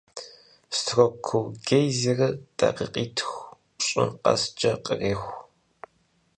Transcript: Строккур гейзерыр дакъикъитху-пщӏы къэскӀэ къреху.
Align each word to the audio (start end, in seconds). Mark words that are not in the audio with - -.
Строккур 0.77 1.45
гейзерыр 1.67 2.33
дакъикъитху-пщӏы 2.57 4.05
къэскӀэ 4.23 4.71
къреху. 4.85 5.35